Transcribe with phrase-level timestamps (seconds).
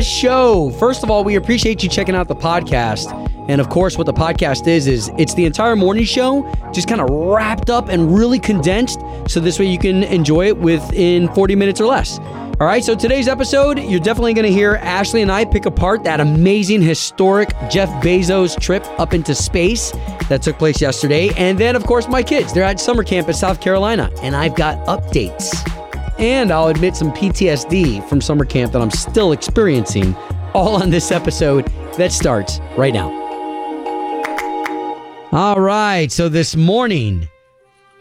[0.00, 0.70] show.
[0.78, 3.18] First of all, we appreciate you checking out the podcast.
[3.48, 7.00] And of course, what the podcast is, is it's the entire morning show, just kind
[7.00, 9.00] of wrapped up and really condensed.
[9.28, 12.18] So this way you can enjoy it within 40 minutes or less.
[12.18, 16.04] All right, so today's episode, you're definitely going to hear Ashley and I pick apart
[16.04, 19.90] that amazing, historic Jeff Bezos trip up into space
[20.28, 21.30] that took place yesterday.
[21.36, 24.54] And then, of course, my kids, they're at summer camp in South Carolina, and I've
[24.54, 25.81] got updates.
[26.22, 30.14] And I'll admit some PTSD from summer camp that I'm still experiencing,
[30.54, 33.10] all on this episode that starts right now.
[35.32, 37.28] All right, so this morning,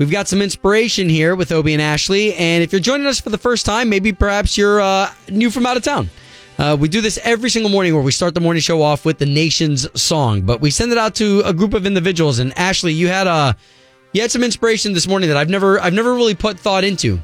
[0.02, 2.34] We've got some inspiration here with Obie and Ashley.
[2.34, 5.68] And if you're joining us for the first time, maybe perhaps you're uh, new from
[5.68, 6.10] out of town.
[6.58, 9.20] Uh, we do this every single morning where we start the morning show off with
[9.20, 12.40] the nation's song, but we send it out to a group of individuals.
[12.40, 13.54] And Ashley, you had a uh,
[14.12, 17.22] you had some inspiration this morning that I've never I've never really put thought into.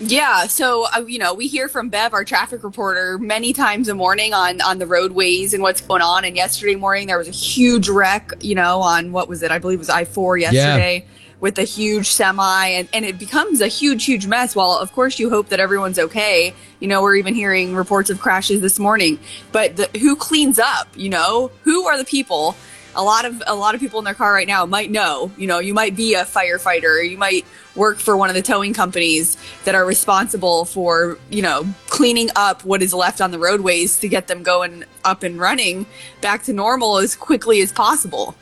[0.00, 3.94] Yeah, so uh, you know, we hear from Bev, our traffic reporter, many times a
[3.94, 6.24] morning on on the roadways and what's going on.
[6.24, 9.50] And yesterday morning there was a huge wreck, you know, on what was it?
[9.50, 11.04] I believe it was I four yesterday.
[11.06, 11.14] Yeah
[11.44, 15.18] with a huge semi and, and it becomes a huge huge mess well of course
[15.18, 19.18] you hope that everyone's okay you know we're even hearing reports of crashes this morning
[19.52, 22.56] but the, who cleans up you know who are the people
[22.96, 25.46] a lot of a lot of people in their car right now might know you
[25.46, 29.36] know you might be a firefighter you might work for one of the towing companies
[29.64, 34.08] that are responsible for you know cleaning up what is left on the roadways to
[34.08, 35.86] get them going up and running
[36.20, 38.34] back to normal as quickly as possible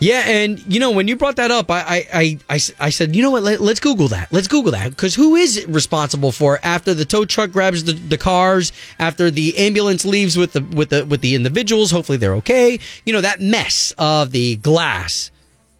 [0.00, 3.14] yeah, and you know when you brought that up, I I I, I, I said,
[3.14, 3.42] you know what?
[3.42, 4.32] Let, us Google that.
[4.32, 8.18] Let's Google that because who is responsible for after the tow truck grabs the, the
[8.18, 11.90] cars, after the ambulance leaves with the with the with the individuals?
[11.90, 12.78] Hopefully they're okay.
[13.04, 15.30] You know that mess of the glass,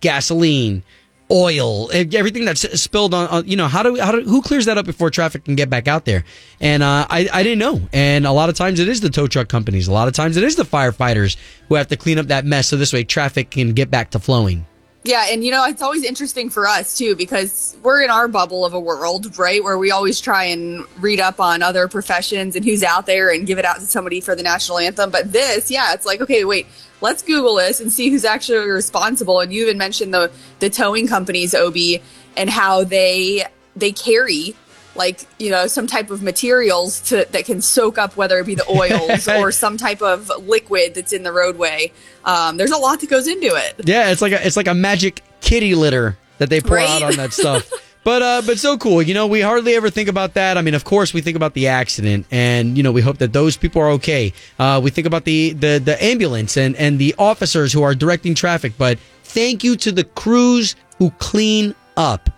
[0.00, 0.82] gasoline,
[1.30, 4.86] oil, everything that's spilled on, you know, how do, how do, who clears that up
[4.86, 6.24] before traffic can get back out there?
[6.60, 7.80] And, uh, I, I didn't know.
[7.92, 9.88] And a lot of times it is the tow truck companies.
[9.88, 11.36] A lot of times it is the firefighters
[11.68, 12.68] who have to clean up that mess.
[12.68, 14.66] So this way traffic can get back to flowing.
[15.02, 18.66] Yeah, and you know, it's always interesting for us too because we're in our bubble
[18.66, 19.64] of a world, right?
[19.64, 23.46] Where we always try and read up on other professions and who's out there and
[23.46, 25.10] give it out to somebody for the national anthem.
[25.10, 26.66] But this, yeah, it's like, okay, wait,
[27.00, 29.40] let's Google this and see who's actually responsible.
[29.40, 32.02] And you even mentioned the the towing companies, Obie,
[32.36, 34.54] and how they they carry
[35.00, 38.54] like you know some type of materials to that can soak up whether it be
[38.54, 41.90] the oils or some type of liquid that's in the roadway.
[42.26, 43.80] Um, there's a lot that goes into it.
[43.88, 46.90] Yeah it's like a it's like a magic kitty litter that they pour right?
[46.90, 47.68] out on that stuff.
[48.02, 49.02] But uh but so cool.
[49.02, 50.56] You know we hardly ever think about that.
[50.56, 53.34] I mean of course we think about the accident and you know we hope that
[53.34, 54.32] those people are okay.
[54.58, 58.34] Uh we think about the the the ambulance and and the officers who are directing
[58.34, 58.72] traffic.
[58.78, 62.30] But thank you to the crews who clean up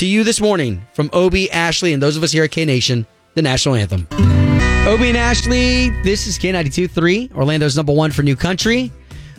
[0.00, 3.06] to you this morning from Obie, Ashley, and those of us here at K Nation,
[3.34, 4.08] the national anthem.
[4.88, 8.90] Obie and Ashley, this is K92.3, Orlando's number one for new country.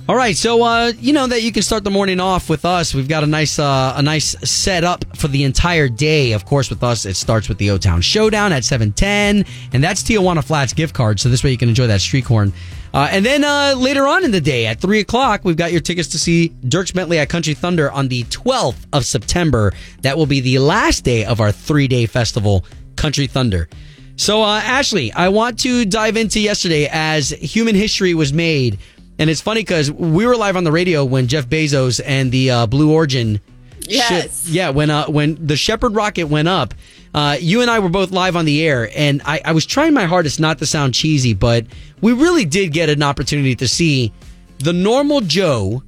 [0.08, 2.94] All right, so uh, you know that you can start the morning off with us.
[2.94, 6.34] We've got a nice uh, a nice setup for the entire day.
[6.34, 9.84] Of course, with us, it starts with the O Town Showdown at seven ten, and
[9.84, 11.20] that's Tijuana Flats gift card.
[11.20, 12.54] So this way you can enjoy that street corn.
[12.94, 15.81] Uh, and then uh, later on in the day at three o'clock, we've got your
[15.81, 19.74] tickets to see Dierks Bentley at Country Thunder on the twelfth of September.
[20.02, 22.66] That will be the last day of our three day festival,
[22.96, 23.69] Country Thunder.
[24.18, 28.78] So, uh, Ashley, I want to dive into yesterday as human history was made
[29.22, 32.50] and it's funny because we were live on the radio when Jeff Bezos and the
[32.50, 33.40] uh, Blue Origin
[33.81, 34.46] yes.
[34.46, 36.74] ship, yeah, when uh, when the Shepard rocket went up,
[37.14, 39.94] uh, you and I were both live on the air, and I, I was trying
[39.94, 41.66] my hardest not to sound cheesy, but
[42.00, 44.14] we really did get an opportunity to see
[44.60, 45.84] the normal Joe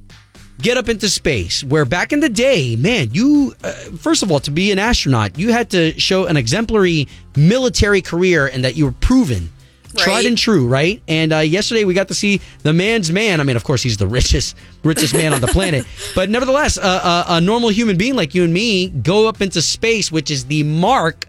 [0.60, 1.64] get up into space.
[1.64, 5.38] Where back in the day, man, you uh, first of all to be an astronaut,
[5.38, 9.50] you had to show an exemplary military career and that you were proven
[9.96, 10.02] Right.
[10.02, 11.00] Tried and true, right?
[11.06, 13.40] And uh, yesterday we got to see the man's man.
[13.40, 15.86] I mean, of course, he's the richest, richest man on the planet.
[16.14, 19.60] But nevertheless, uh, uh, a normal human being like you and me go up into
[19.62, 21.26] space, which is the mark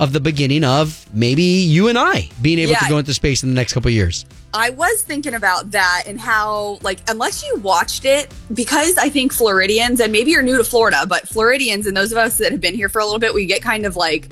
[0.00, 2.78] of the beginning of maybe you and I being able yeah.
[2.78, 4.24] to go into space in the next couple years.
[4.54, 9.32] I was thinking about that and how, like, unless you watched it, because I think
[9.32, 12.60] Floridians, and maybe you're new to Florida, but Floridians and those of us that have
[12.60, 14.28] been here for a little bit, we get kind of like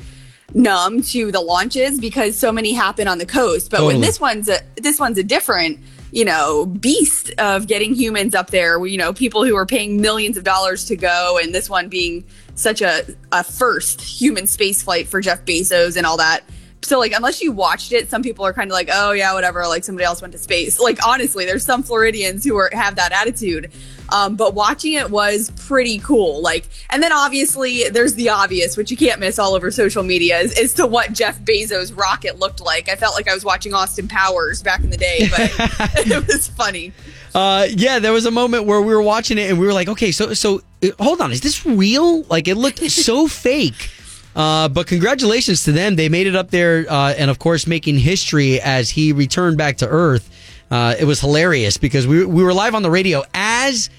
[0.55, 3.71] numb to the launches because so many happen on the coast.
[3.71, 3.95] But totally.
[3.95, 5.79] when this one's a this one's a different
[6.11, 8.85] you know beast of getting humans up there.
[8.87, 12.25] You know, people who are paying millions of dollars to go, and this one being
[12.55, 16.43] such a a first human space flight for Jeff Bezos and all that.
[16.83, 19.67] So like unless you watched it, some people are kind of like, oh yeah, whatever.
[19.67, 20.79] Like somebody else went to space.
[20.79, 23.71] Like honestly, there's some Floridians who are have that attitude.
[24.11, 26.41] Um, but watching it was pretty cool.
[26.41, 30.39] Like, and then obviously there's the obvious, which you can't miss all over social media,
[30.39, 32.89] is, as to what Jeff Bezos' rocket looked like.
[32.89, 35.41] I felt like I was watching Austin Powers back in the day, but
[36.07, 36.93] it was funny.
[37.35, 39.89] Uh, yeah, there was a moment where we were watching it and we were like,
[39.89, 42.23] okay, so so uh, hold on, is this real?
[42.25, 43.91] Like, it looked so fake.
[44.39, 45.97] Uh, but congratulations to them.
[45.97, 49.79] They made it up there, uh, and of course, making history as he returned back
[49.79, 50.31] to Earth.
[50.71, 53.91] Uh, it was hilarious because we, we were live on the radio as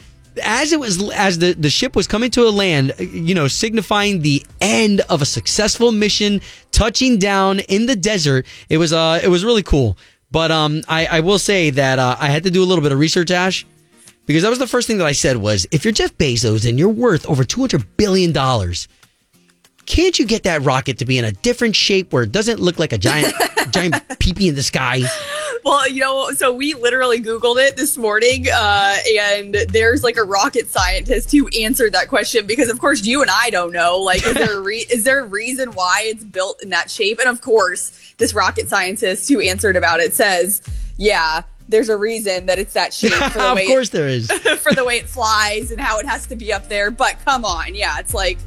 [0.41, 4.21] as it was as the, the ship was coming to a land, you know, signifying
[4.21, 6.39] the end of a successful mission,
[6.71, 8.45] touching down in the desert.
[8.69, 9.97] It was uh it was really cool.
[10.31, 12.94] But um I, I will say that uh, I had to do a little bit
[12.94, 13.65] of research, Ash,
[14.25, 16.80] because that was the first thing that I said was if you're Jeff Bezos and
[16.80, 18.88] you're worth over two hundred billion dollars,
[19.89, 22.77] can't you get that rocket to be in a different shape where it doesn't look
[22.77, 23.33] like a giant
[23.71, 25.01] giant peepee in the sky?
[25.65, 30.24] Well, you know, so we literally Googled it this morning, uh, and there's like a
[30.24, 33.97] rocket scientist who answered that question because, of course, you and I don't know.
[33.97, 37.19] Like, is there a re- is there a reason why it's built in that shape?
[37.19, 40.62] And of course, this rocket scientist who answered about it says,
[40.97, 43.13] yeah, there's a reason that it's that shape.
[43.13, 46.00] For the of way course, it, there is for the way it flies and how
[46.00, 46.92] it has to be up there.
[46.92, 48.38] But come on, yeah, it's like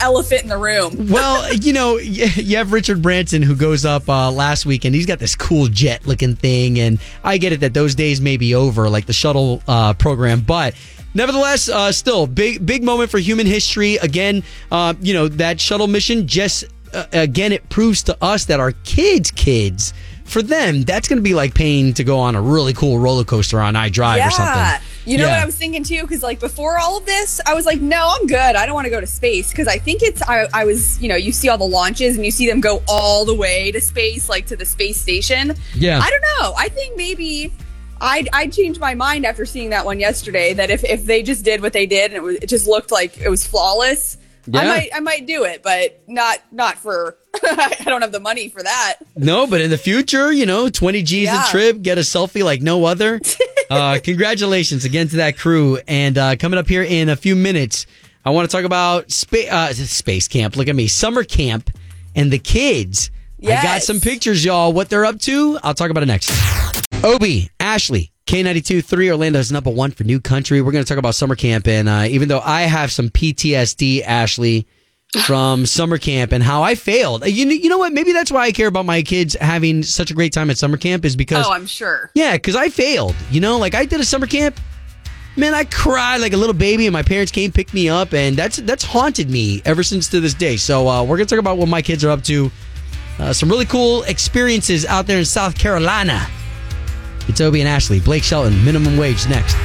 [0.00, 1.08] elephant in the room.
[1.10, 5.06] well, you know, you have Richard Branson who goes up uh, last week, and he's
[5.06, 6.78] got this cool jet looking thing.
[6.78, 10.40] And I get it that those days may be over, like the shuttle uh, program,
[10.40, 10.74] but.
[11.14, 13.96] Nevertheless, uh, still big big moment for human history.
[13.96, 16.64] Again, uh, you know that shuttle mission just
[16.94, 19.92] uh, again it proves to us that our kids' kids
[20.32, 23.24] for them, that's going to be like paying to go on a really cool roller
[23.24, 24.28] coaster on iDrive yeah.
[24.28, 24.88] or something.
[25.04, 25.32] You know Yeah.
[25.32, 26.00] what I was thinking too?
[26.02, 28.36] Because like before all of this, I was like, no, I'm good.
[28.56, 30.22] I don't want to go to space because I think it's.
[30.22, 32.82] I, I was, you know, you see all the launches and you see them go
[32.88, 35.54] all the way to space, like to the space station.
[35.74, 36.00] Yeah.
[36.00, 36.54] I don't know.
[36.56, 37.52] I think maybe.
[38.04, 40.54] I'd, I'd change my mind after seeing that one yesterday.
[40.54, 42.90] That if, if they just did what they did and it, was, it just looked
[42.90, 44.16] like it was flawless,
[44.52, 47.16] I might I might do it, but not not for.
[47.42, 48.96] I don't have the money for that.
[49.16, 51.46] No, but in the future, you know, 20 G's Yeah.
[51.46, 53.20] a trip, get a selfie like no other.
[53.70, 55.78] Uh, congratulations again to that crew.
[55.88, 57.86] And uh, coming up here in a few minutes,
[58.22, 60.56] I want to talk about spa- uh, space camp.
[60.58, 61.70] Look at me, summer camp
[62.14, 63.10] and the kids.
[63.42, 64.74] I got some pictures, y'all.
[64.74, 66.30] What they're up to, I'll talk about it next.
[67.02, 70.62] Obie, Ashley, K92 3, Orlando's number one for new country.
[70.62, 71.68] We're going to talk about summer camp.
[71.68, 74.66] And uh, even though I have some PTSD, Ashley,
[75.26, 77.26] from summer camp and how I failed.
[77.26, 77.92] You know, you know what?
[77.92, 80.78] Maybe that's why I care about my kids having such a great time at summer
[80.78, 82.10] camp is because, Oh, I'm sure.
[82.14, 83.14] yeah, because I failed.
[83.30, 84.58] You know, like I did a summer camp.
[85.36, 88.34] Man, I cried like a little baby, and my parents came pick me up, and
[88.34, 90.56] that's that's haunted me ever since to this day.
[90.56, 92.50] So uh, we're gonna talk about what my kids are up to.
[93.18, 96.26] Uh, some really cool experiences out there in South Carolina.
[97.32, 99.56] It's Obie and Ashley, Blake Shelton, minimum wage next.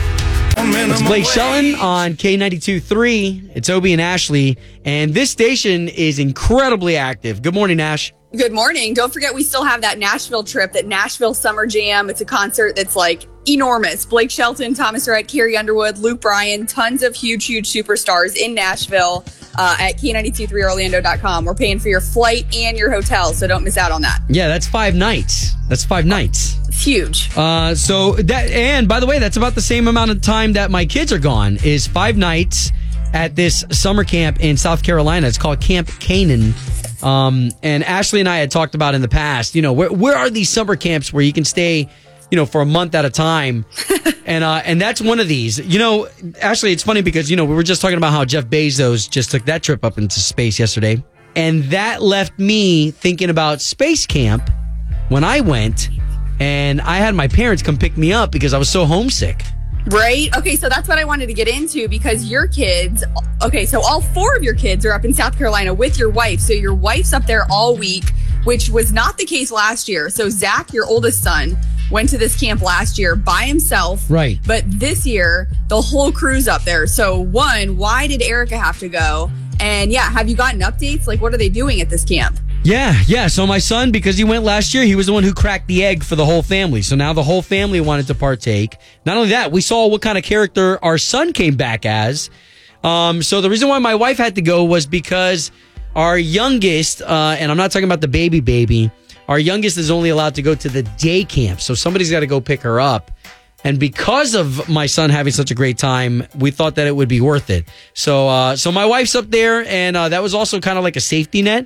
[0.56, 3.58] It's Blake Shelton on K92.3.
[3.58, 7.42] It's Obie and Ashley, and this station is incredibly active.
[7.42, 8.14] Good morning, Ash.
[8.38, 8.94] Good morning.
[8.94, 12.10] Don't forget, we still have that Nashville trip, that Nashville Summer Jam.
[12.10, 14.06] It's a concert that's like enormous.
[14.06, 19.26] Blake Shelton, Thomas Rhett, Carrie Underwood, Luke Bryan, tons of huge, huge superstars in Nashville
[19.58, 21.44] uh, at K923Orlando.com.
[21.44, 24.20] We're paying for your flight and your hotel, so don't miss out on that.
[24.30, 25.52] Yeah, that's five nights.
[25.68, 26.56] That's five nights.
[26.78, 27.36] It's huge.
[27.36, 30.70] Uh, so that, and by the way, that's about the same amount of time that
[30.70, 31.58] my kids are gone.
[31.64, 32.72] Is five nights
[33.14, 35.26] at this summer camp in South Carolina.
[35.26, 36.54] It's called Camp Canaan.
[37.02, 39.56] Um, and Ashley and I had talked about in the past.
[39.56, 41.90] You know, where where are these summer camps where you can stay,
[42.30, 43.66] you know, for a month at a time?
[44.28, 45.58] and uh, and that's one of these.
[45.58, 46.08] You know,
[46.44, 49.32] Ashley, it's funny because you know we were just talking about how Jeff Bezos just
[49.32, 51.04] took that trip up into space yesterday,
[51.36, 54.48] and that left me thinking about space camp
[55.10, 55.90] when I went,
[56.40, 59.44] and I had my parents come pick me up because I was so homesick.
[59.88, 60.36] Right?
[60.36, 63.06] Okay, so that's what I wanted to get into because your kids,
[63.42, 66.42] okay, so all four of your kids are up in South Carolina with your wife.
[66.42, 68.12] So your wife's up there all week,
[68.44, 70.10] which was not the case last year.
[70.10, 71.58] So Zach, your oldest son,
[71.90, 74.06] went to this camp last year by himself.
[74.10, 74.40] Right.
[74.46, 76.86] But this year, the whole crew's up there.
[76.86, 79.32] So, one, why did Erica have to go?
[79.62, 81.08] And yeah, have you gotten updates?
[81.08, 82.40] Like, what are they doing at this camp?
[82.68, 83.28] Yeah, yeah.
[83.28, 85.86] So my son, because he went last year, he was the one who cracked the
[85.86, 86.82] egg for the whole family.
[86.82, 88.76] So now the whole family wanted to partake.
[89.06, 92.30] Not only that, we saw what kind of character our son came back as.
[92.84, 95.50] Um, so the reason why my wife had to go was because
[95.96, 98.92] our youngest, uh, and I'm not talking about the baby baby,
[99.30, 101.62] our youngest is only allowed to go to the day camp.
[101.62, 103.12] So somebody's got to go pick her up.
[103.64, 107.08] And because of my son having such a great time, we thought that it would
[107.08, 107.70] be worth it.
[107.94, 110.98] So, uh, so my wife's up there, and uh, that was also kind of like
[110.98, 111.66] a safety net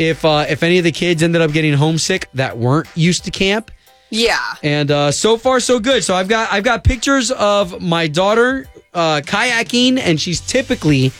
[0.00, 3.30] if uh, if any of the kids ended up getting homesick that weren't used to
[3.30, 3.70] camp.
[4.08, 4.38] Yeah.
[4.62, 6.02] And uh, so far, so good.
[6.02, 11.12] So I've got I've got pictures of my daughter uh, kayaking, and she's typically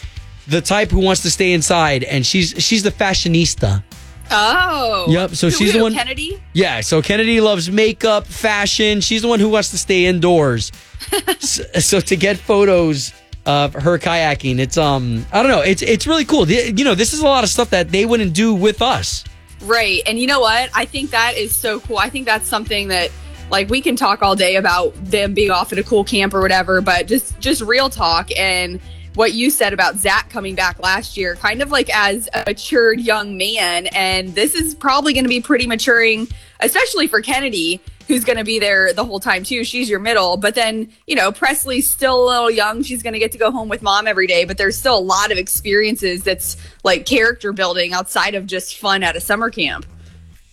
[0.49, 3.85] the type who wants to stay inside, and she's she's the fashionista.
[4.33, 5.07] Oh.
[5.09, 5.31] Yep.
[5.33, 5.93] So Who- she's the one.
[5.93, 6.43] Kennedy.
[6.53, 6.81] Yeah.
[6.81, 9.01] So Kennedy loves makeup, fashion.
[9.01, 10.73] She's the one who wants to stay indoors.
[11.41, 13.13] so, so to get photos
[13.51, 15.61] of her kayaking, it's um I don't know.
[15.61, 16.45] It's it's really cool.
[16.45, 19.25] The- You know, this is a lot of stuff that they wouldn't do with us.
[19.63, 20.01] Right.
[20.07, 20.71] And you know what?
[20.75, 21.99] I think that is so cool.
[21.99, 23.11] I think that's something that
[23.51, 26.41] like we can talk all day about them being off at a cool camp or
[26.41, 28.81] whatever, but just just real talk and
[29.17, 33.01] what you said about Zach coming back last year, kind of like as a matured
[33.01, 33.89] young man.
[33.89, 36.29] And this is probably going to be pretty maturing,
[36.61, 37.81] especially for Kennedy,
[38.11, 39.63] who's going to be there the whole time too.
[39.63, 40.37] She's your middle.
[40.37, 42.83] But then, you know, Presley's still a little young.
[42.83, 45.01] She's going to get to go home with mom every day, but there's still a
[45.01, 49.87] lot of experiences that's like character building outside of just fun at a summer camp.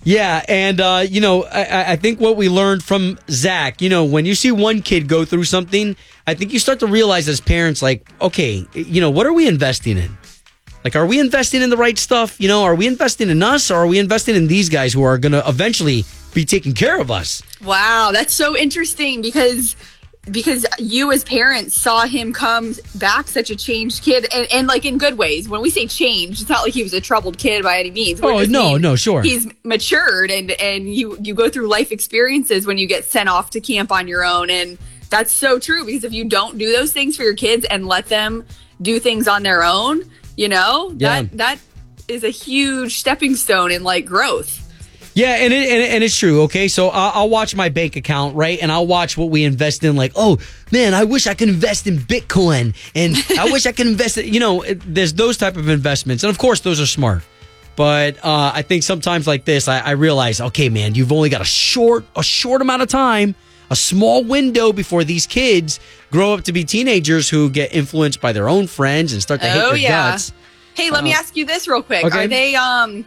[0.03, 4.05] Yeah, and uh, you know, I, I think what we learned from Zach, you know,
[4.05, 5.97] when you see one kid go through something,
[6.27, 9.47] I think you start to realize as parents, like, okay, you know, what are we
[9.47, 10.15] investing in?
[10.83, 12.39] Like, are we investing in the right stuff?
[12.39, 15.03] You know, are we investing in us, or are we investing in these guys who
[15.03, 16.05] are going to eventually
[16.37, 17.41] be taking care of us?
[17.63, 19.75] Wow, that's so interesting because
[20.29, 24.83] because you as parents saw him come back such a changed kid and, and like
[24.85, 25.47] in good ways.
[25.47, 28.21] When we say changed, it's not like he was a troubled kid by any means.
[28.21, 29.21] We Oh, no, mean no, sure.
[29.21, 33.49] He's matured and and you you go through life experiences when you get sent off
[33.51, 34.77] to camp on your own and
[35.09, 38.07] that's so true because if you don't do those things for your kids and let
[38.07, 38.45] them
[38.81, 40.03] do things on their own,
[40.35, 41.21] you know, Yeah.
[41.23, 41.57] that that
[42.09, 44.66] is a huge stepping stone in like growth.
[45.17, 46.43] Yeah, and it, and, and it's true.
[46.43, 49.83] Okay, so I'll, I'll watch my bank account, right, and I'll watch what we invest
[49.83, 49.95] in.
[49.95, 50.37] Like, oh
[50.71, 54.17] man, I wish I could invest in Bitcoin, and I wish I could invest.
[54.19, 57.23] In, you know, it- there's those type of investments, and of course, those are smart.
[57.75, 61.41] But uh, I think sometimes like this, I, I realize, okay, man, you've only got
[61.41, 63.33] a short a short amount of time,
[63.71, 65.79] a small window before these kids
[66.11, 69.47] grow up to be teenagers who get influenced by their own friends and start to
[69.49, 70.11] hate Oh, their yeah.
[70.11, 70.31] guts.
[70.75, 72.05] Hey, let me ask you this real quick.
[72.05, 72.25] okay.
[72.25, 73.03] Are they um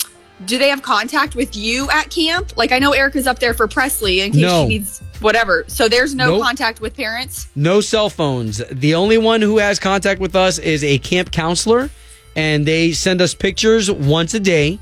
[0.46, 2.56] do they have contact with you at camp?
[2.56, 4.62] Like I know Erica's up there for Presley in case No.
[4.64, 5.64] she needs whatever.
[5.68, 6.42] So there's no Nope.
[6.42, 7.48] contact with parents?
[7.54, 8.62] No cell phones.
[8.70, 11.90] The only one who has contact with us is a camp counselor,
[12.34, 14.78] and they send us pictures once a day.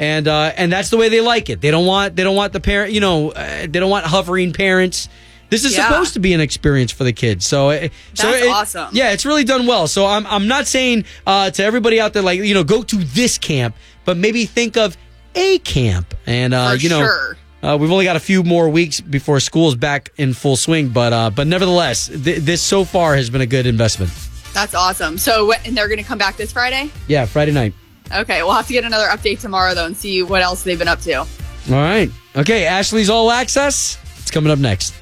[0.00, 1.60] And uh, and that's the way they like it.
[1.60, 2.92] They don't want they don't want the parent.
[2.92, 5.08] You know, uh, they don't want hovering parents.
[5.50, 5.88] This is Yeah.
[5.88, 7.46] supposed to be an experience for the kids.
[7.46, 8.88] So, uh, so That's it- awesome.
[8.92, 9.88] Yeah, it's really done well.
[9.88, 12.96] So I'm I'm not saying uh, to everybody out there like you know go to
[12.96, 13.74] this camp,
[14.08, 14.96] but maybe think of
[15.34, 16.14] a camp.
[16.26, 17.36] And uh, you know, sure.
[17.62, 21.12] uh, we've only got a few more weeks before school's back in full swing, but
[21.12, 24.10] uh, but nevertheless, th- this so far has been a good investment.
[24.54, 25.18] That's awesome.
[25.18, 26.90] So and they're going to come back this Friday?
[27.06, 27.74] Yeah, Friday night.
[28.10, 30.88] Okay, we'll have to get another update tomorrow though and see what else they've been
[30.88, 31.16] up to.
[31.16, 31.26] All
[31.68, 32.10] right.
[32.34, 33.98] Okay, Ashley's All Access.
[34.20, 34.94] It's coming up next.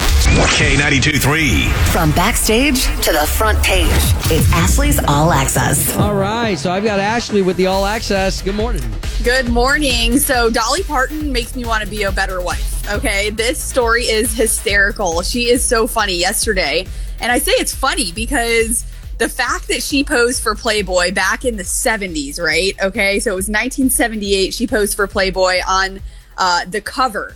[0.43, 1.65] K92 3.
[1.93, 3.87] From backstage to the front page,
[4.31, 5.97] it's Ashley's All Access.
[5.97, 8.43] All right, so I've got Ashley with the All Access.
[8.43, 8.83] Good morning.
[9.25, 10.19] Good morning.
[10.19, 12.89] So Dolly Parton makes me want to be a better wife.
[12.89, 13.31] Okay.
[13.31, 15.23] This story is hysterical.
[15.23, 16.87] She is so funny yesterday.
[17.21, 18.85] And I say it's funny because
[19.19, 22.75] the fact that she posed for Playboy back in the 70s, right?
[22.81, 23.19] Okay.
[23.19, 24.55] So it was 1978.
[24.55, 26.01] She posed for Playboy on
[26.39, 27.35] uh, the cover.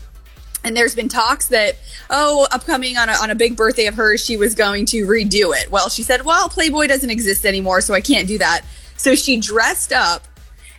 [0.63, 1.79] And there's been talks that,
[2.11, 5.57] oh, upcoming on a, on a big birthday of hers, she was going to redo
[5.57, 5.71] it.
[5.71, 8.63] Well, she said, well, Playboy doesn't exist anymore, so I can't do that.
[8.97, 10.27] So she dressed up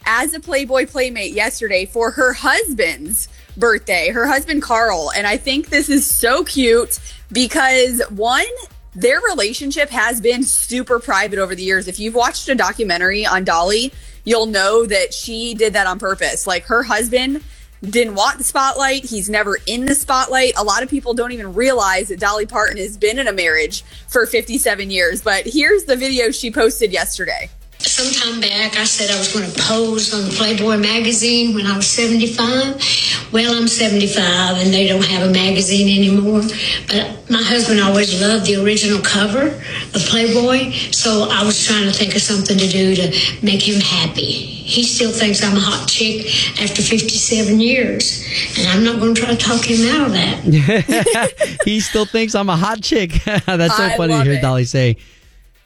[0.05, 5.11] as a Playboy Playmate yesterday for her husband's birthday, her husband Carl.
[5.15, 7.00] And I think this is so cute
[7.31, 8.45] because one,
[8.93, 11.88] their relationship has been super private over the years.
[11.88, 16.45] If you've watched a documentary on Dolly, you'll know that she did that on purpose.
[16.45, 17.43] Like her husband
[17.83, 19.05] didn't want the spotlight.
[19.05, 20.53] He's never in the spotlight.
[20.57, 23.83] A lot of people don't even realize that Dolly Parton has been in a marriage
[24.07, 25.21] for 57 years.
[25.21, 27.50] But here's the video she posted yesterday.
[27.83, 31.65] Some time back, I said I was going to pose on the Playboy magazine when
[31.65, 33.31] I was 75.
[33.33, 36.41] Well, I'm 75 and they don't have a magazine anymore.
[36.88, 41.91] But my husband always loved the original cover of Playboy, so I was trying to
[41.91, 43.11] think of something to do to
[43.41, 44.21] make him happy.
[44.21, 46.27] He still thinks I'm a hot chick
[46.61, 48.23] after 57 years,
[48.57, 51.59] and I'm not going to try to talk him out of that.
[51.65, 53.11] he still thinks I'm a hot chick.
[53.25, 54.41] That's so I funny to hear it.
[54.41, 54.97] Dolly say.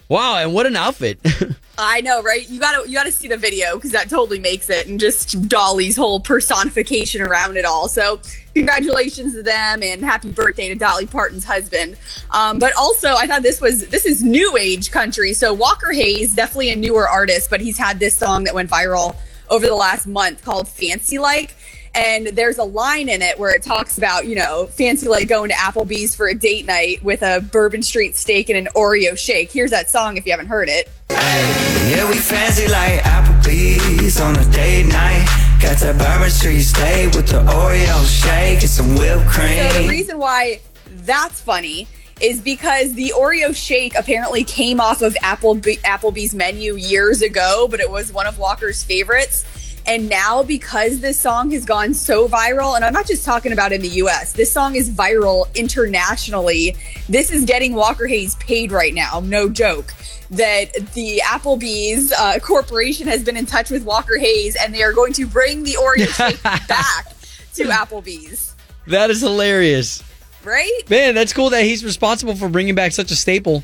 [0.08, 1.20] Wow, and what an outfit.
[1.78, 2.48] I know, right?
[2.48, 5.98] You gotta you gotta see the video because that totally makes it, and just Dolly's
[5.98, 7.88] whole personification around it all.
[7.88, 8.22] So,
[8.54, 11.98] congratulations to them, and happy birthday to Dolly Parton's husband.
[12.32, 15.34] Um, but also, I thought this was this is new age country.
[15.34, 19.16] So Walker Hayes, definitely a newer artist, but he's had this song that went viral
[19.50, 21.56] over the last month called Fancy Like.
[21.96, 25.50] And there's a line in it where it talks about, you know, fancy like going
[25.50, 29.52] to Applebee's for a date night with a Bourbon Street steak and an Oreo shake.
[29.52, 30.92] Here's that song if you haven't heard it.
[31.10, 35.26] Yeah, we fancy like Applebee's on a date night.
[35.62, 39.72] Got that Bourbon Street steak with the Oreo shake and some whipped cream.
[39.72, 40.60] So the reason why
[41.06, 41.88] that's funny
[42.22, 47.80] is because the Oreo shake apparently came off of Apple Applebee's menu years ago, but
[47.80, 49.46] it was one of Walker's favorites.
[49.88, 53.72] And now, because this song has gone so viral, and I'm not just talking about
[53.72, 56.76] in the US, this song is viral internationally.
[57.08, 59.94] This is getting Walker Hayes paid right now, no joke.
[60.32, 64.94] That the Applebee's uh, corporation has been in touch with Walker Hayes and they are
[64.94, 67.06] going to bring the Oreo shake back
[67.54, 68.56] to Applebee's.
[68.88, 70.04] That is hilarious.
[70.44, 70.82] Right?
[70.90, 73.64] Man, that's cool that he's responsible for bringing back such a staple.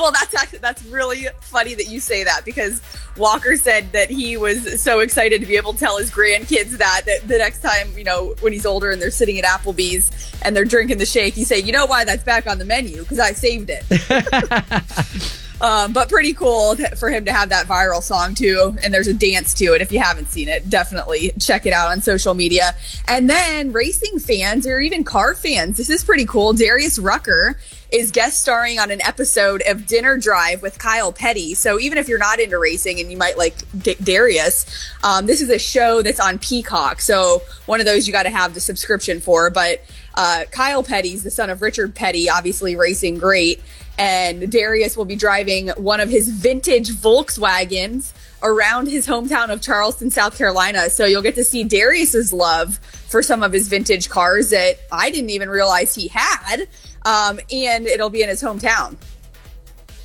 [0.00, 2.80] Well, that's actually that's really funny that you say that because
[3.16, 7.02] Walker said that he was so excited to be able to tell his grandkids that
[7.06, 10.10] that the next time you know when he's older and they're sitting at Applebee's
[10.42, 13.02] and they're drinking the shake, he say, "You know why that's back on the menu?
[13.02, 13.84] Because I saved it."
[15.60, 18.76] Um, but pretty cool for him to have that viral song too.
[18.82, 19.82] And there's a dance to it.
[19.82, 22.74] If you haven't seen it, definitely check it out on social media.
[23.06, 26.54] And then racing fans or even car fans, this is pretty cool.
[26.54, 27.58] Darius Rucker
[27.92, 31.54] is guest starring on an episode of Dinner Drive with Kyle Petty.
[31.54, 34.66] So even if you're not into racing and you might like D- Darius,
[35.02, 37.00] um, this is a show that's on Peacock.
[37.00, 39.50] So one of those you got to have the subscription for.
[39.50, 39.82] But
[40.14, 43.60] uh, Kyle Petty's the son of Richard Petty, obviously racing great.
[43.98, 50.10] And Darius will be driving one of his vintage Volkswagens around his hometown of Charleston,
[50.10, 50.88] South Carolina.
[50.88, 52.78] So you'll get to see Darius's love
[53.08, 56.68] for some of his vintage cars that I didn't even realize he had
[57.04, 58.96] um, and it'll be in his hometown.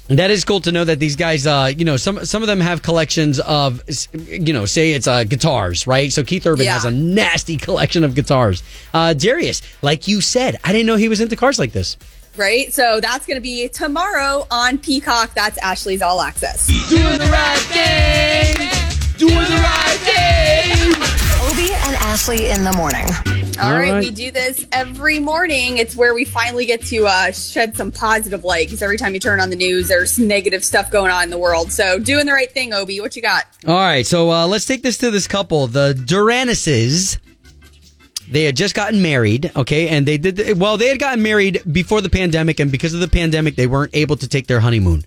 [0.08, 2.60] That is cool to know that these guys, uh, you know, some some of them
[2.60, 3.82] have collections of,
[4.14, 6.14] you know, say it's uh, guitars, right?
[6.14, 6.74] So Keith Urban yeah.
[6.74, 8.62] has a nasty collection of guitars.
[8.94, 11.98] Uh, Darius, like you said, I didn't know he was into cars like this.
[12.38, 15.34] Right, so that's going to be tomorrow on Peacock.
[15.34, 16.68] That's Ashley's All Access.
[16.90, 21.15] Doing the right thing, doing the right thing.
[22.06, 23.06] Obie Ashley in the morning.
[23.60, 25.78] All, All right, right, we do this every morning.
[25.78, 29.20] It's where we finally get to uh, shed some positive light because every time you
[29.20, 31.72] turn on the news, there's negative stuff going on in the world.
[31.72, 33.02] So, doing the right thing, Obie.
[33.02, 33.46] What you got?
[33.68, 37.18] All right, so uh, let's take this to this couple, the Duraneses.
[38.30, 40.78] They had just gotten married, okay, and they did well.
[40.78, 44.16] They had gotten married before the pandemic, and because of the pandemic, they weren't able
[44.18, 45.06] to take their honeymoon.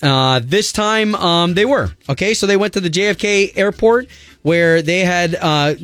[0.00, 2.32] Uh, this time, um, they were okay.
[2.32, 4.08] So they went to the JFK airport
[4.42, 5.74] where they had uh,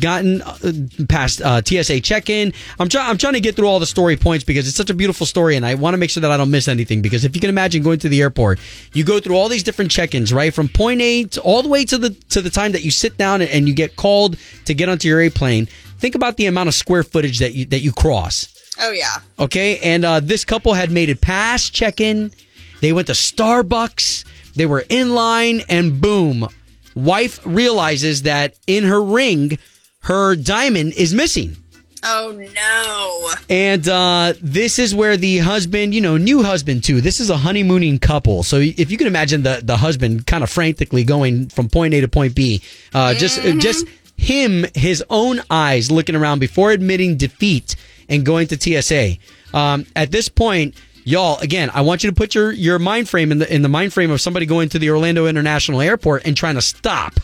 [0.00, 0.72] gotten uh,
[1.08, 2.52] past uh, TSA check-in.
[2.80, 3.08] I'm trying.
[3.08, 5.54] I'm trying to get through all the story points because it's such a beautiful story,
[5.54, 7.02] and I want to make sure that I don't miss anything.
[7.02, 8.58] Because if you can imagine going to the airport,
[8.94, 11.84] you go through all these different check-ins, right, from point A to all the way
[11.84, 14.88] to the to the time that you sit down and you get called to get
[14.88, 15.66] onto your airplane.
[15.98, 18.48] Think about the amount of square footage that you that you cross.
[18.80, 19.18] Oh yeah.
[19.38, 22.32] Okay, and uh, this couple had made it past check-in
[22.82, 24.26] they went to Starbucks.
[24.54, 26.46] They were in line, and boom,
[26.94, 29.58] wife realizes that in her ring,
[30.00, 31.56] her diamond is missing.
[32.04, 33.30] Oh no.
[33.48, 37.00] And uh, this is where the husband, you know, new husband too.
[37.00, 38.42] This is a honeymooning couple.
[38.42, 42.00] So if you can imagine the the husband kind of frantically going from point A
[42.00, 42.60] to point B,
[42.92, 43.60] uh, just mm-hmm.
[43.60, 47.76] just him, his own eyes looking around before admitting defeat
[48.08, 49.18] and going to TSA.
[49.56, 53.32] Um, at this point, Y'all, again, I want you to put your, your mind frame
[53.32, 56.36] in the in the mind frame of somebody going to the Orlando International Airport and
[56.36, 57.14] trying to stop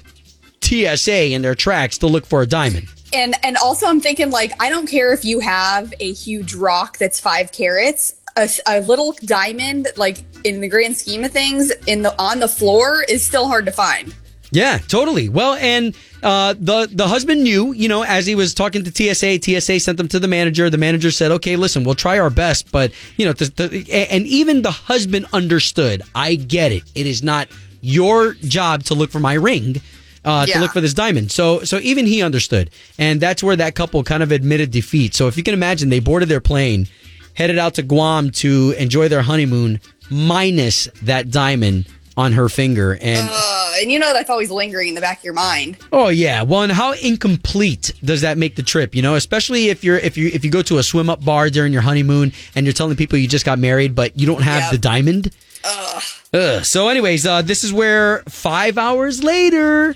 [0.62, 2.88] TSA in their tracks to look for a diamond.
[3.12, 6.98] And and also I'm thinking like I don't care if you have a huge rock
[6.98, 12.02] that's five carats, a, a little diamond like in the grand scheme of things in
[12.02, 14.12] the on the floor is still hard to find.
[14.50, 15.28] Yeah, totally.
[15.28, 19.42] Well, and uh, the the husband knew, you know, as he was talking to TSA,
[19.42, 20.70] TSA sent them to the manager.
[20.70, 24.26] The manager said, "Okay, listen, we'll try our best, but you know, the, the, and
[24.26, 26.02] even the husband understood.
[26.14, 26.82] I get it.
[26.94, 27.48] It is not
[27.80, 29.80] your job to look for my ring."
[30.24, 30.54] Uh, yeah.
[30.54, 31.30] to look for this diamond.
[31.30, 35.14] So, so even he understood, and that's where that couple kind of admitted defeat.
[35.14, 36.88] So, if you can imagine, they boarded their plane,
[37.34, 39.80] headed out to Guam to enjoy their honeymoon,
[40.11, 41.87] minus that diamond
[42.18, 45.24] on her finger, and uh, and you know that's always lingering in the back of
[45.24, 45.78] your mind.
[45.92, 48.96] Oh yeah, well, and how incomplete does that make the trip?
[48.96, 51.48] You know, especially if you're if you if you go to a swim up bar
[51.48, 54.62] during your honeymoon and you're telling people you just got married, but you don't have
[54.62, 54.70] yep.
[54.72, 55.33] the diamond.
[55.64, 56.02] Ugh.
[56.35, 56.64] Ugh.
[56.64, 59.94] So, anyways, uh, this is where five hours later,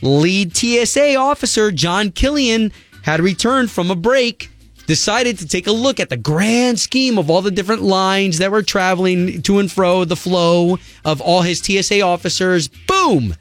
[0.00, 4.50] lead TSA officer John Killian had returned from a break
[4.86, 8.50] decided to take a look at the grand scheme of all the different lines that
[8.50, 12.68] were traveling to and fro, the flow of all his TSA officers.
[12.68, 13.34] Boom!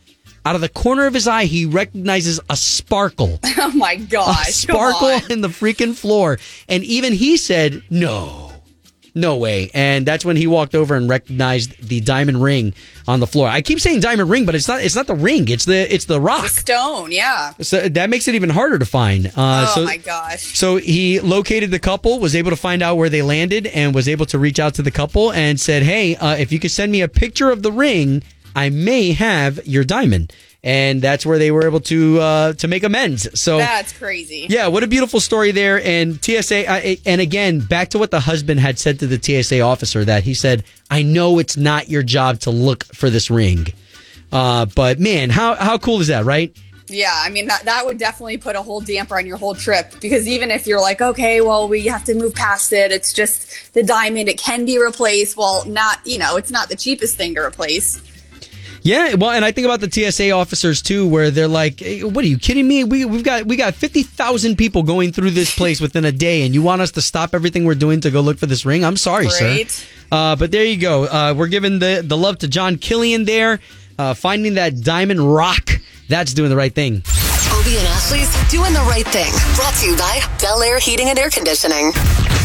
[0.45, 3.39] out of the corner of his eye, he recognizes a sparkle.
[3.65, 4.65] Oh my gosh.
[4.65, 6.37] come sparkle in the freaking floor.
[6.67, 8.42] And even he said, no,
[9.15, 9.69] no way.
[9.73, 12.73] And that's when he walked over and recognized the diamond ring
[13.07, 13.47] on the floor.
[13.47, 15.47] I keep saying diamond ring, but it's not, it's not the ring.
[15.49, 16.47] It's the, it's the rock.
[16.47, 17.53] Stone, yeah.
[17.61, 19.27] So that makes it even harder to find.
[19.27, 20.57] Uh, Oh so, my gosh.
[20.57, 24.07] so he located the couple, was able to find out where they landed, and was
[24.07, 26.91] able to reach out to the couple and said, "Hey, uh, if you could send
[26.91, 28.23] me a picture of the ring,
[28.55, 30.33] I may have your diamond."
[30.65, 33.27] And that's where they were able to uh, to make amends.
[33.39, 34.47] So That's crazy.
[34.49, 35.83] yeah, what a beautiful story there.
[35.83, 39.59] And TSA, uh, and again, back to what the husband had said to the TSA
[39.59, 43.67] officer that he said, "I know it's not your job to look for this ring."
[44.31, 46.55] Uh, but man, how how cool is that, right?
[46.87, 49.93] Yeah, I mean that that would definitely put a whole damper on your whole trip
[50.01, 52.91] because even if you're like, okay, well, we have to move past it.
[52.91, 54.29] It's just the diamond.
[54.29, 55.35] It can be replaced.
[55.37, 58.01] Well, not you know, it's not the cheapest thing to replace.
[58.85, 62.25] Yeah, well, and I think about the TSA officers too, where they're like, hey, "What
[62.25, 62.83] are you kidding me?
[62.83, 66.45] We we've got we got fifty thousand people going through this place within a day,
[66.45, 68.83] and you want us to stop everything we're doing to go look for this ring?
[68.83, 69.69] I'm sorry, Right.
[69.71, 69.85] sir.
[70.11, 71.05] Uh, but there you go.
[71.05, 73.61] Uh, we're giving the the love to John Killian there,
[73.97, 75.69] uh, finding that diamond rock.
[76.09, 77.03] That's doing the right thing.
[77.63, 79.31] Obie and Ashley's doing the right thing.
[79.55, 81.93] Brought to you by Bel Air Heating and Air Conditioning.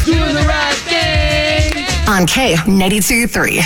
[0.04, 1.85] Doing the right thing.
[2.09, 3.59] On K ninety two three.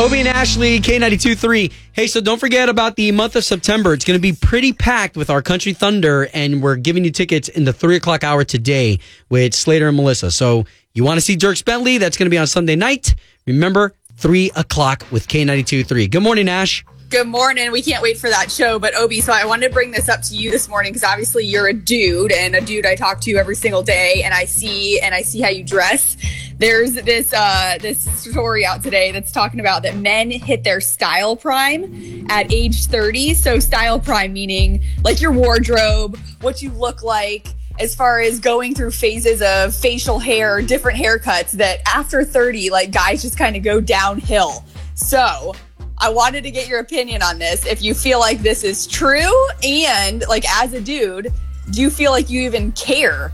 [0.00, 1.72] Obie and Ashley, K92.3.
[1.92, 3.92] Hey, so don't forget about the month of September.
[3.92, 7.48] It's going to be pretty packed with our Country Thunder, and we're giving you tickets
[7.48, 10.32] in the 3 o'clock hour today with Slater and Melissa.
[10.32, 10.64] So
[10.94, 11.98] you want to see Dierks Bentley?
[11.98, 13.14] That's going to be on Sunday night.
[13.46, 16.10] Remember, 3 o'clock with K92.3.
[16.10, 16.84] Good morning, Ash.
[17.12, 17.70] Good morning.
[17.72, 18.78] We can't wait for that show.
[18.78, 21.44] But Obie, so I wanted to bring this up to you this morning because obviously
[21.44, 24.98] you're a dude and a dude I talk to every single day, and I see
[24.98, 26.16] and I see how you dress.
[26.56, 31.36] There's this uh, this story out today that's talking about that men hit their style
[31.36, 33.34] prime at age 30.
[33.34, 37.46] So style prime meaning like your wardrobe, what you look like.
[37.78, 42.90] As far as going through phases of facial hair, different haircuts, that after 30, like
[42.90, 44.64] guys just kind of go downhill.
[44.94, 45.54] So,
[46.02, 47.64] I wanted to get your opinion on this.
[47.64, 51.32] If you feel like this is true, and like as a dude,
[51.70, 53.32] do you feel like you even care?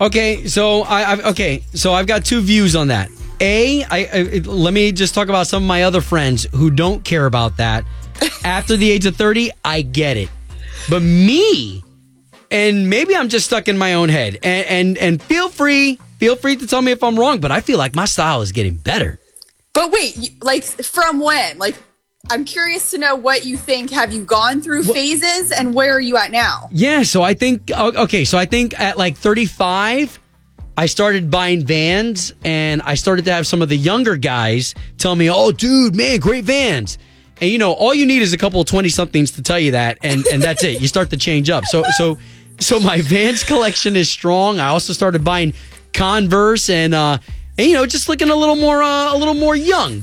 [0.00, 3.10] Okay, so I, I've okay, so I've got two views on that.
[3.40, 7.04] A, I, I let me just talk about some of my other friends who don't
[7.04, 7.84] care about that.
[8.44, 10.30] After the age of thirty, I get it,
[10.90, 11.84] but me,
[12.50, 14.38] and maybe I'm just stuck in my own head.
[14.42, 17.60] And and and feel free, feel free to tell me if I'm wrong, but I
[17.60, 19.20] feel like my style is getting better.
[19.74, 21.58] But wait, like from when?
[21.58, 21.76] Like,
[22.30, 23.90] I'm curious to know what you think.
[23.90, 26.70] Have you gone through phases, and where are you at now?
[26.72, 30.18] Yeah, so I think okay, so I think at like 35
[30.76, 35.14] I started buying vans and I started to have some of the younger guys tell
[35.14, 36.98] me, "Oh dude, man, great vans."
[37.40, 39.72] And you know, all you need is a couple of 20 somethings to tell you
[39.72, 40.80] that and and that's it.
[40.80, 41.64] You start to change up.
[41.66, 42.18] So so
[42.58, 44.58] so my Vans collection is strong.
[44.58, 45.54] I also started buying
[45.92, 47.18] Converse and uh
[47.58, 50.02] and, you know, just looking a little more uh, a little more young.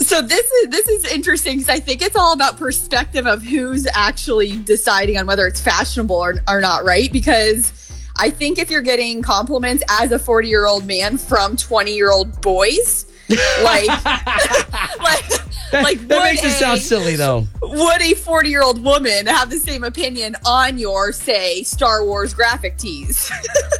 [0.00, 3.86] So this is this is interesting because I think it's all about perspective of who's
[3.94, 7.10] actually deciding on whether it's fashionable or, or not, right?
[7.10, 7.72] Because
[8.18, 12.12] I think if you're getting compliments as a 40 year old man from 20 year
[12.12, 13.06] old boys,
[13.62, 15.28] like, like,
[15.70, 17.46] That, like that makes it sound silly though.
[17.62, 22.34] Would a 40 year old woman have the same opinion on your, say, Star Wars
[22.34, 23.30] graphic tees?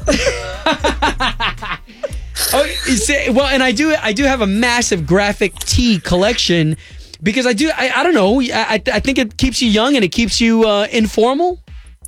[2.53, 6.77] Oh, see, well, and I do, I do have a massive graphic tee collection
[7.23, 10.05] because I do, I, I don't know, I, I think it keeps you young and
[10.05, 11.61] it keeps you uh, informal.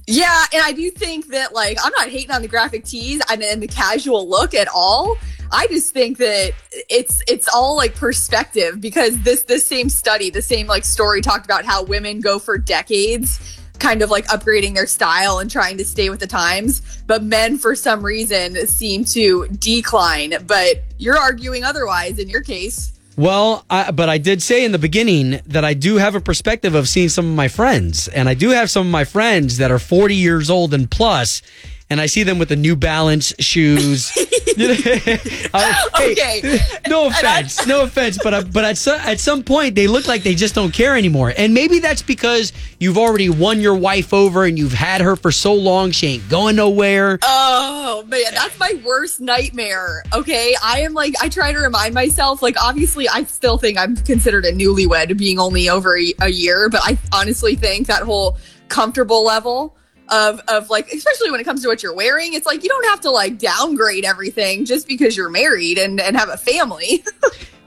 [0.06, 3.42] Yeah, and I do think that like I'm not hating on the graphic tees and,
[3.42, 5.16] and the casual look at all.
[5.50, 6.52] I just think that
[6.88, 11.44] it's it's all like perspective because this this same study, the same like story talked
[11.44, 15.84] about how women go for decades kind of like upgrading their style and trying to
[15.84, 20.34] stay with the times, but men for some reason seem to decline.
[20.46, 22.92] But you're arguing otherwise in your case.
[23.16, 26.74] Well, I, but I did say in the beginning that I do have a perspective
[26.74, 29.70] of seeing some of my friends, and I do have some of my friends that
[29.70, 31.40] are 40 years old and plus,
[31.90, 34.12] and I see them with the New Balance shoes.
[34.58, 34.72] Uh,
[35.96, 36.58] hey, Okay.
[36.88, 40.08] no I- offense, no offense, but uh, but at some, at some point they look
[40.08, 44.14] like they just don't care anymore, and maybe that's because you've already won your wife
[44.14, 47.18] over and you've had her for so long she ain't going nowhere.
[47.20, 50.02] Oh man, that's my worst nightmare.
[50.14, 52.40] Okay, I am like I try to remind myself.
[52.40, 56.70] Like obviously, I still think I'm considered a newlywed, being only over a, a year.
[56.70, 59.76] But I honestly think that whole comfortable level
[60.08, 62.86] of of like, especially when it comes to what you're wearing, it's like you don't
[62.86, 67.04] have to like downgrade everything just because you're married and and have a family.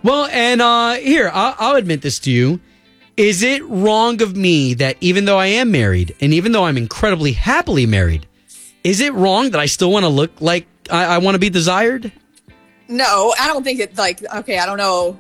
[0.02, 2.60] Well, and uh, here I'll, I'll admit this to you.
[3.18, 6.78] Is it wrong of me that even though I am married and even though I'm
[6.78, 8.26] incredibly happily married,
[8.84, 11.50] is it wrong that I still want to look like I, I want to be
[11.50, 12.14] desired?
[12.88, 14.58] No, I don't think it's like okay.
[14.58, 15.20] I don't know.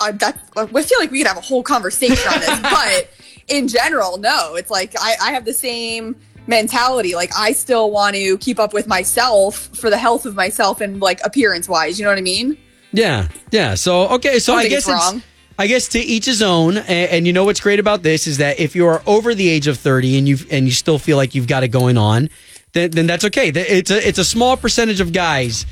[0.00, 3.10] I, that, I feel like we could have a whole conversation on this, but
[3.48, 4.54] in general, no.
[4.54, 7.14] It's like I, I have the same mentality.
[7.14, 11.00] Like I still want to keep up with myself for the health of myself and
[11.00, 11.98] like appearance wise.
[11.98, 12.56] You know what I mean?
[12.92, 13.74] Yeah, yeah.
[13.74, 15.22] So okay, so I I, guess it's it's wrong.
[15.58, 16.76] I guess to each his own.
[16.76, 19.48] And, and you know what's great about this is that if you are over the
[19.48, 22.30] age of thirty and you and you still feel like you've got it going on,
[22.72, 23.48] then, then that's okay.
[23.48, 25.66] It's a it's a small percentage of guys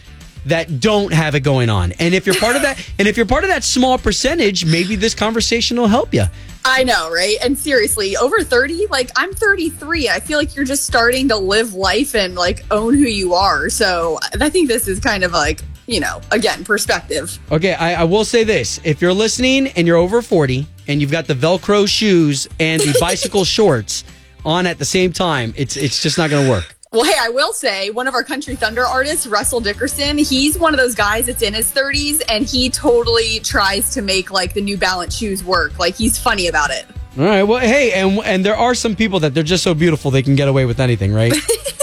[0.47, 1.93] that don't have it going on.
[1.93, 4.97] And if you're part of that, and if you're part of that small percentage, maybe
[4.97, 6.25] this conversation will help you.
[6.65, 7.37] I know, right?
[7.43, 10.09] And seriously, over 30, like I'm 33.
[10.09, 13.69] I feel like you're just starting to live life and like own who you are.
[13.69, 17.39] So I think this is kind of like, you know, again, perspective.
[17.53, 21.11] Okay, I, I will say this: if you're listening and you're over forty and you've
[21.11, 24.05] got the Velcro shoes and the bicycle shorts
[24.47, 26.74] on at the same time, it's it's just not going to work.
[26.95, 30.73] Well, hey, I will say one of our Country Thunder artists, Russell Dickerson, he's one
[30.75, 34.61] of those guys that's in his 30s and he totally tries to make like the
[34.61, 35.77] New Balance shoes work.
[35.81, 36.87] Like he's funny about it.
[37.19, 37.43] All right.
[37.43, 40.37] Well, hey, and and there are some people that they're just so beautiful they can
[40.37, 41.33] get away with anything, right?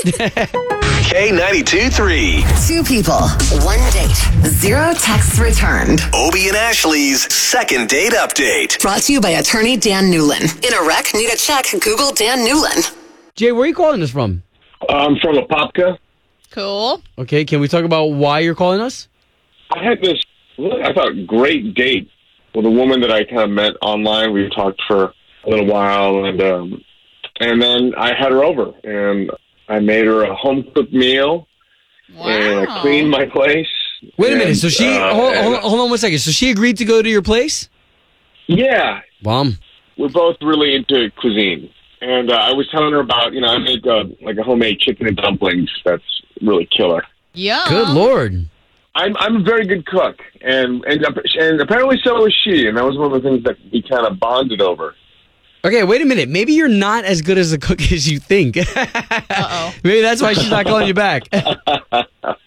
[1.10, 2.46] K92 3.
[2.66, 3.20] Two people,
[3.66, 4.16] one date,
[4.48, 6.00] zero texts returned.
[6.14, 8.82] Obie and Ashley's second date update.
[8.82, 10.66] Brought to you by attorney Dan Newlin.
[10.66, 12.96] In a wreck, need a check, Google Dan Newlin.
[13.36, 14.44] Jay, where are you calling us from?
[14.90, 15.98] I'm from Apopka.
[16.52, 17.02] Cool.
[17.18, 19.08] Okay, can we talk about why you're calling us?
[19.72, 20.22] I had this,
[20.58, 22.10] really, I thought, great date
[22.54, 24.34] with a woman that I kind of met online.
[24.34, 25.14] We talked for
[25.46, 26.84] a little while, and um,
[27.40, 29.32] and then I had her over, and
[29.70, 31.48] I made her a home cooked meal,
[32.14, 33.68] and I cleaned my place.
[34.18, 34.56] Wait a minute.
[34.56, 36.20] So she uh, hold, and- hold, hold on one second.
[36.20, 37.70] So she agreed to go to your place?
[38.48, 39.58] Yeah, Mom.
[39.98, 41.70] we're both really into cuisine.
[42.02, 44.80] And uh, I was telling her about, you know, I make uh, like a homemade
[44.80, 45.70] chicken and dumplings.
[45.86, 46.04] That's
[46.42, 47.04] really killer.
[47.34, 47.66] Yeah.
[47.70, 48.48] Good lord.
[48.94, 52.68] I'm I'm a very good cook, and and and apparently so is she.
[52.68, 54.96] And that was one of the things that we kind of bonded over.
[55.64, 56.28] Okay, wait a minute.
[56.28, 58.58] Maybe you're not as good as a cook as you think.
[58.76, 59.74] Uh-oh.
[59.84, 61.24] Maybe that's why she's not calling you back.
[61.34, 62.04] all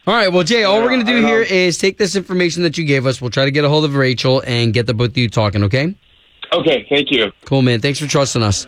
[0.07, 0.33] right.
[0.33, 3.07] Well, Jay, all we're going to do here is take this information that you gave
[3.07, 3.21] us.
[3.21, 5.63] We'll try to get a hold of Rachel and get the both of you talking,
[5.63, 5.95] okay?
[6.53, 7.31] Okay, thank you.
[7.45, 7.81] Cool, man.
[7.81, 8.67] Thanks for trusting us.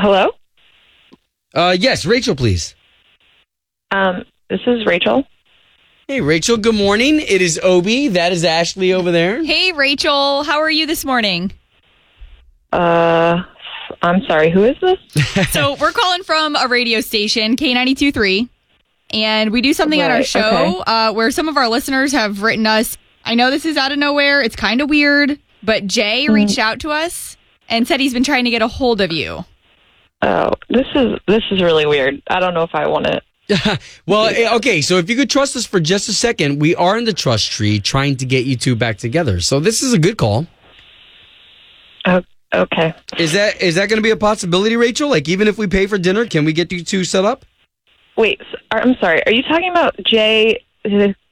[0.00, 0.30] Hello.
[1.54, 2.74] Uh, yes, Rachel, please.
[3.90, 5.24] Um, this is Rachel.
[6.06, 7.20] Hey, Rachel, good morning.
[7.20, 8.08] It is Obie.
[8.08, 9.42] That is Ashley over there.
[9.44, 10.42] Hey, Rachel.
[10.44, 11.52] How are you this morning?
[12.72, 13.42] Uh,
[14.02, 14.50] I'm sorry.
[14.50, 15.50] Who is this?
[15.50, 18.48] so we're calling from a radio station, K92.3,
[19.12, 20.82] and we do something on our show okay.
[20.86, 22.96] uh, where some of our listeners have written us.
[23.24, 24.40] I know this is out of nowhere.
[24.40, 26.34] It's kind of weird, but Jay Mm.
[26.34, 27.36] reached out to us
[27.68, 29.44] and said he's been trying to get a hold of you.
[30.22, 32.22] Oh, this is this is really weird.
[32.28, 33.20] I don't know if I want to.
[34.06, 36.98] Well, eh, okay, so if you could trust us for just a second, we are
[36.98, 39.40] in the trust tree trying to get you two back together.
[39.40, 40.46] So this is a good call.
[42.06, 42.22] Oh,
[42.54, 42.94] okay.
[43.18, 45.08] Is that is that going to be a possibility, Rachel?
[45.08, 47.44] Like even if we pay for dinner, can we get you two set up?
[48.16, 48.40] Wait.
[48.70, 49.24] I'm sorry.
[49.26, 50.62] Are you talking about Jay?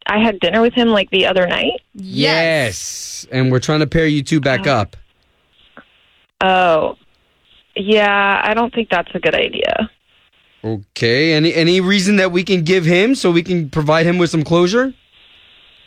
[0.06, 1.80] I had dinner with him like the other night.
[1.94, 3.26] Yes.
[3.32, 4.96] And we're trying to pair you two back up.
[6.40, 6.96] Oh,
[7.76, 8.40] yeah.
[8.42, 9.90] I don't think that's a good idea.
[10.64, 11.32] Okay.
[11.32, 14.42] Any any reason that we can give him so we can provide him with some
[14.42, 14.94] closure?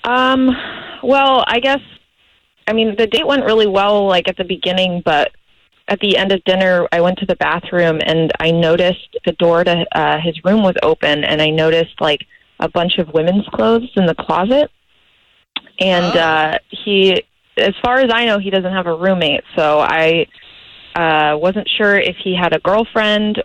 [0.03, 0.55] Um.
[1.03, 1.81] Well, I guess.
[2.67, 5.31] I mean, the date went really well, like at the beginning, but
[5.87, 9.63] at the end of dinner, I went to the bathroom and I noticed the door
[9.63, 12.21] to uh, his room was open, and I noticed like
[12.59, 14.69] a bunch of women's clothes in the closet.
[15.79, 17.23] And uh, he,
[17.57, 20.27] as far as I know, he doesn't have a roommate, so I
[20.99, 23.41] uh, wasn't sure if he had a girlfriend.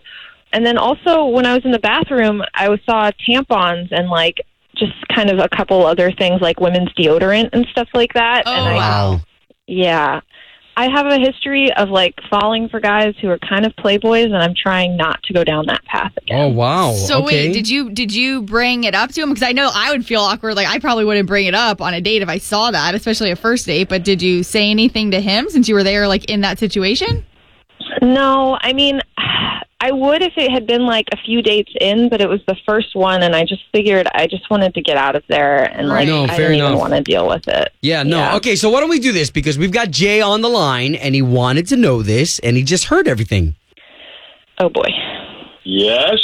[0.52, 4.36] And then also, when I was in the bathroom, I saw tampons and like
[4.76, 8.42] just kind of a couple other things like women's deodorant and stuff like that.
[8.46, 9.20] Oh, and I, Wow.
[9.66, 10.20] yeah.
[10.76, 14.36] I have a history of like falling for guys who are kind of playboys, and
[14.36, 16.40] I'm trying not to go down that path again.
[16.40, 16.92] Oh wow.
[16.94, 17.46] So okay.
[17.46, 19.28] wait, did you did you bring it up to him?
[19.28, 20.56] Because I know I would feel awkward.
[20.56, 23.30] Like I probably wouldn't bring it up on a date if I saw that, especially
[23.30, 23.88] a first date.
[23.88, 27.24] But did you say anything to him since you were there, like in that situation?
[28.02, 29.00] No, I mean,
[29.80, 32.56] I would if it had been like a few dates in, but it was the
[32.64, 35.88] first one, and I just figured I just wanted to get out of there, and
[35.88, 36.68] like No, I fair didn't enough.
[36.70, 37.70] even want to deal with it.
[37.82, 38.16] Yeah, no.
[38.18, 38.36] Yeah.
[38.36, 39.30] Okay, so why don't we do this?
[39.30, 42.62] Because we've got Jay on the line and he wanted to know this and he
[42.62, 43.56] just heard everything.
[44.58, 44.88] Oh boy.
[45.64, 46.18] Yes.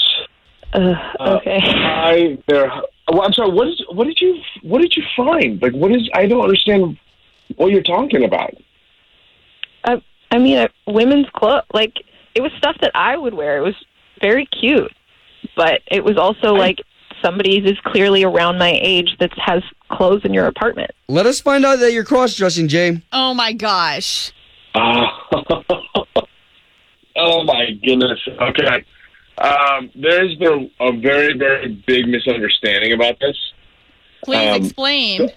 [0.73, 1.59] Uh, okay.
[1.63, 2.71] Hi there.
[3.13, 3.51] Well, I'm sorry.
[3.51, 3.83] What is?
[3.91, 4.39] What did you?
[4.63, 5.61] What did you find?
[5.61, 6.09] Like, what is?
[6.15, 6.97] I don't understand
[7.57, 8.55] what you're talking about.
[9.85, 10.01] I,
[10.31, 11.65] I mean, uh, women's clothes.
[11.73, 11.95] Like
[12.35, 13.59] it was stuff that I would wear.
[13.59, 13.75] It was
[14.21, 14.93] very cute,
[15.57, 16.81] but it was also like
[17.23, 20.91] somebody who's clearly around my age that has clothes in your apartment.
[21.09, 23.03] Let us find out that you're cross dressing, Jay.
[23.13, 24.33] Oh my gosh.
[24.75, 25.07] Uh,
[27.17, 28.19] oh my goodness.
[28.41, 28.85] Okay.
[29.39, 33.37] Um, there's been a very, very big misunderstanding about this.
[34.25, 35.31] Please Um, explain.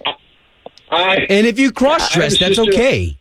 [0.90, 3.18] I And if you cross dress, I have a that's okay.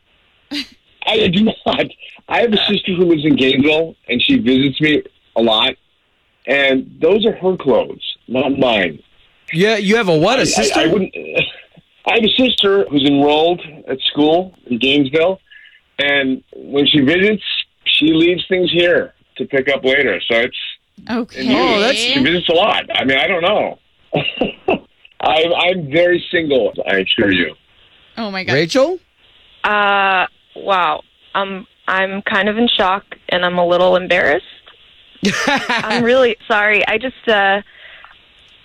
[1.06, 1.86] I do not.
[2.28, 5.04] I have a sister who lives in Gainesville, and she visits me
[5.36, 5.76] a lot.
[6.46, 9.02] And those are her clothes, not mine.
[9.52, 10.40] Yeah, you have a what?
[10.40, 10.80] A sister?
[10.80, 11.14] I, I wouldn't.
[12.06, 15.40] I have a sister who's enrolled at school in Gainesville,
[16.00, 17.44] and when she visits,
[17.86, 20.20] she leaves things here to pick up later.
[20.30, 20.58] So it's
[21.10, 21.48] Okay.
[21.50, 22.84] Oh, that's- she visits a lot.
[22.94, 23.80] I mean, I don't know.
[25.22, 26.74] I, I'm very single.
[26.86, 27.56] I assure you.
[28.18, 28.54] oh my god.
[28.54, 29.00] Rachel?
[29.64, 31.02] Uh, wow.
[31.36, 34.46] I'm I'm kind of in shock and I'm a little embarrassed.
[35.48, 36.86] I'm really sorry.
[36.88, 37.62] I just, uh,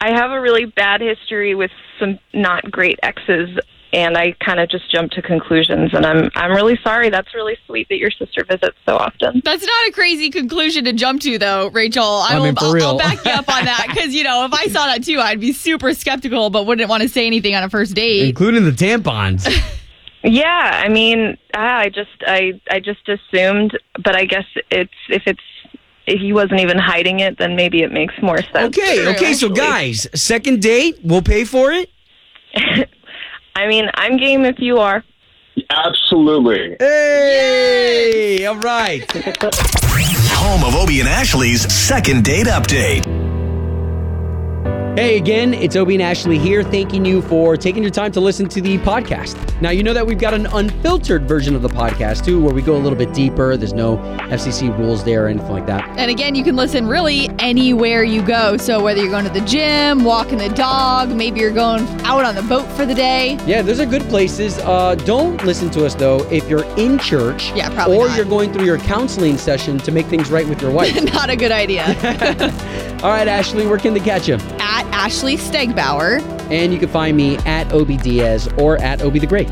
[0.01, 3.59] I have a really bad history with some not great exes,
[3.93, 5.95] and I kind of just jumped to conclusions.
[5.95, 7.11] And I'm, I'm really sorry.
[7.11, 9.41] That's really sweet that your sister visits so often.
[9.45, 12.05] That's not a crazy conclusion to jump to, though, Rachel.
[12.05, 12.87] I, I will, mean, for I'll.
[12.87, 15.41] I'll back you up on that because you know if I saw that too, I'd
[15.41, 18.29] be super skeptical, but wouldn't want to say anything on a first date.
[18.29, 19.49] Including the tampons.
[20.23, 25.41] Yeah, I mean, I just, I, I just assumed, but I guess it's if it's
[26.09, 28.77] if he wasn't even hiding it, then maybe it makes more sense.
[28.77, 31.91] Okay, True, okay, so guys, second date, we'll pay for it.
[33.55, 35.05] I mean, I'm game if you are.
[35.71, 36.77] Absolutely.
[36.79, 39.05] Hey, all right.
[40.41, 43.38] Home of Obie and Ashley's second date update.
[44.99, 48.49] Hey again, it's Obie and Ashley here, thanking you for taking your time to listen
[48.49, 49.37] to the podcast.
[49.61, 52.63] Now, you know that we've got an unfiltered version of the podcast too, where we
[52.63, 53.57] go a little bit deeper.
[53.57, 55.89] There's no FCC rules there or anything like that.
[55.97, 58.57] And again, you can listen really anywhere you go.
[58.57, 62.35] So whether you're going to the gym, walking the dog, maybe you're going out on
[62.35, 63.39] the boat for the day.
[63.47, 64.59] Yeah, those are good places.
[64.59, 68.17] Uh, don't listen to us though if you're in church, Yeah, probably or not.
[68.17, 71.01] you're going through your counseling session to make things right with your wife.
[71.15, 71.85] Not a good idea.
[73.01, 74.35] All right, Ashley, where can they catch you?
[74.59, 76.21] At Ashley Stegbauer.
[76.51, 79.49] And you can find me at Obie Diaz or at Obie the Great.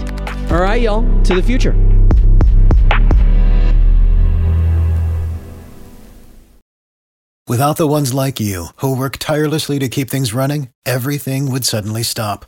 [0.51, 1.73] All right, y'all, to the future.
[7.47, 12.03] Without the ones like you, who work tirelessly to keep things running, everything would suddenly
[12.03, 12.47] stop.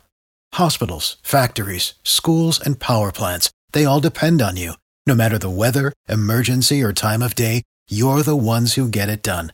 [0.55, 4.73] Hospitals, factories, schools, and power plants, they all depend on you.
[5.07, 9.23] No matter the weather, emergency, or time of day, you're the ones who get it
[9.23, 9.53] done.